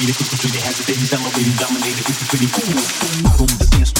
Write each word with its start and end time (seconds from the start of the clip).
It's 0.00 0.38
pretty 0.38 0.58
has 0.60 0.78
the 0.78 0.84
baby 0.86 1.10
elevated, 1.10 1.58
dominated. 1.58 2.06
It's 2.06 2.28
pretty 2.28 2.46
cool. 2.54 2.70
Boom, 3.34 3.50
the 3.58 3.66
dance 3.66 3.97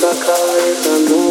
Ven, 0.00 0.14
ven, 1.08 1.27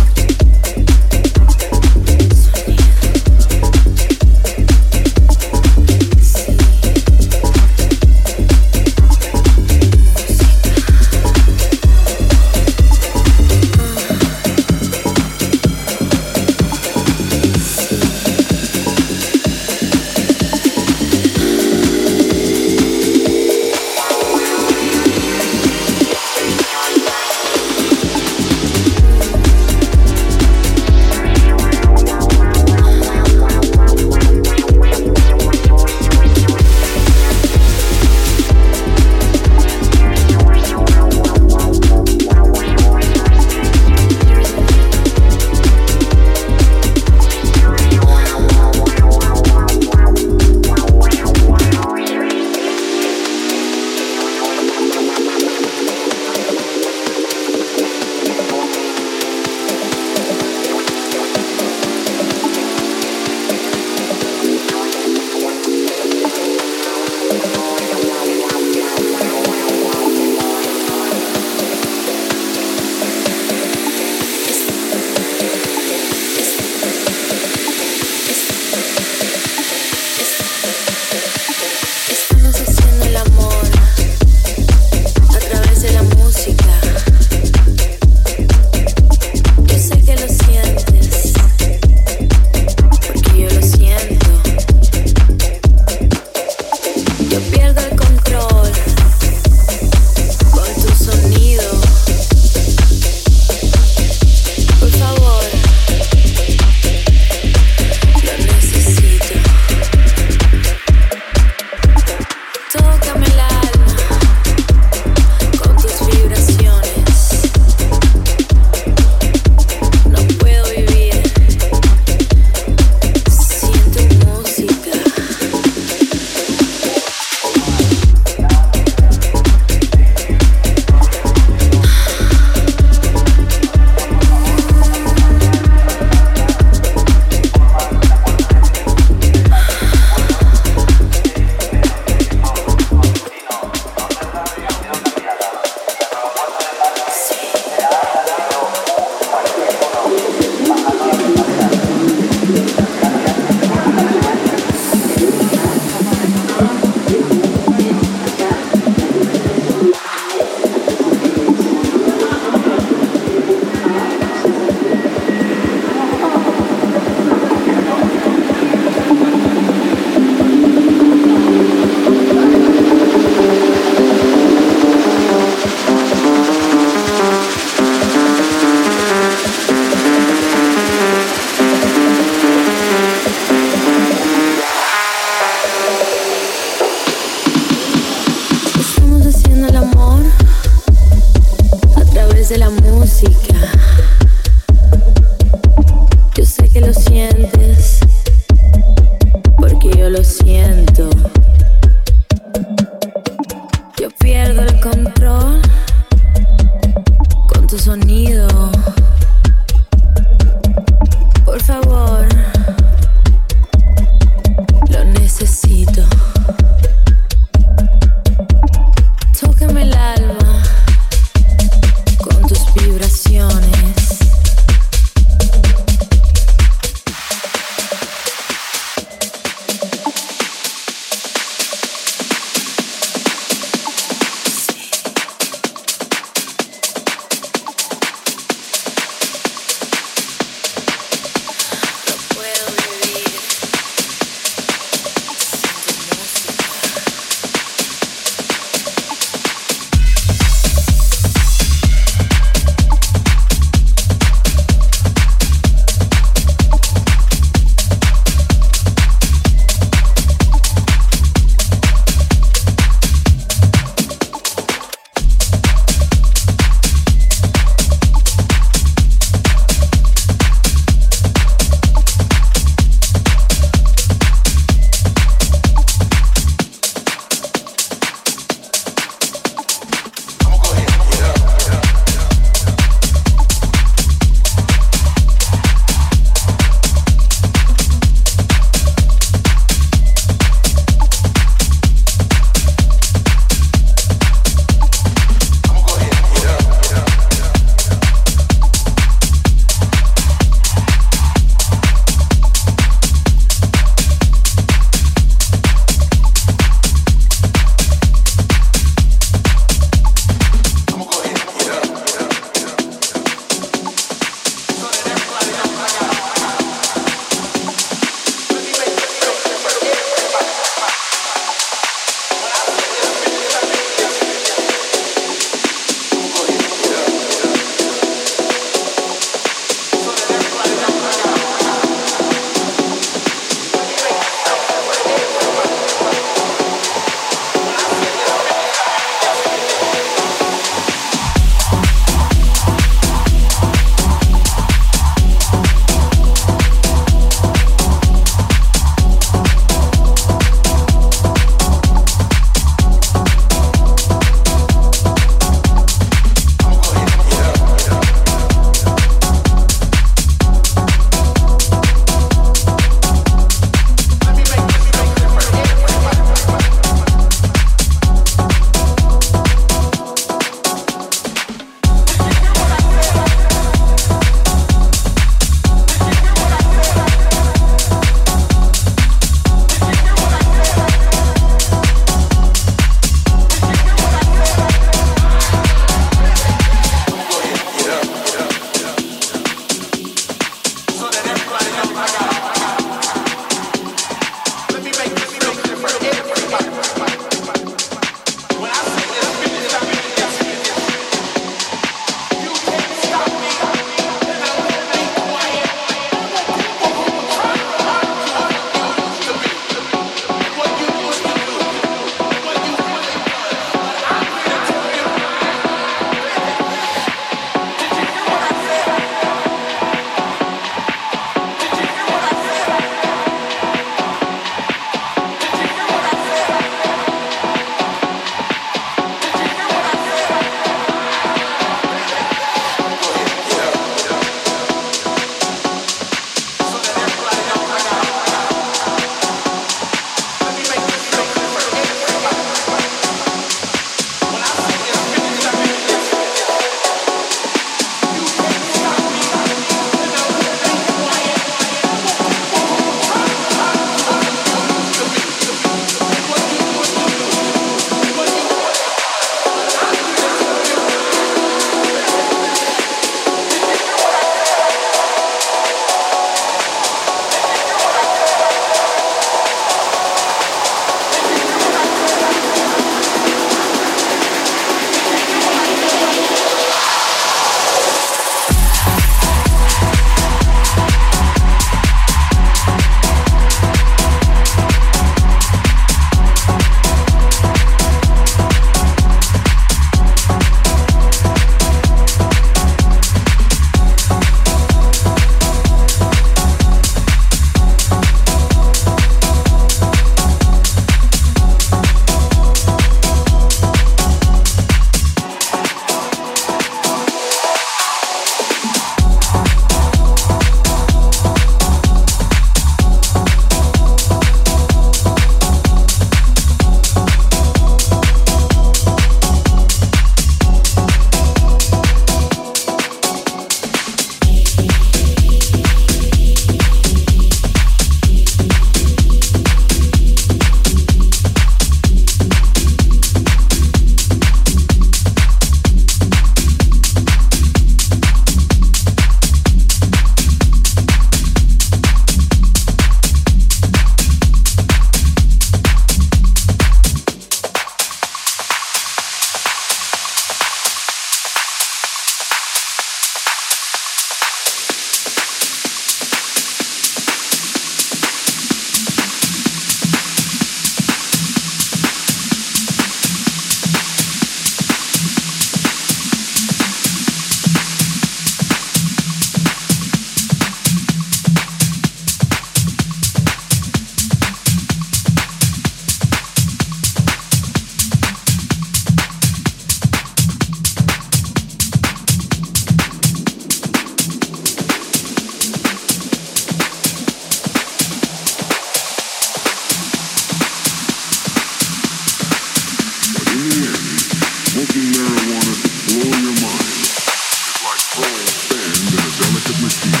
Rhythmic 599.51 599.91
Beat. 599.91 600.00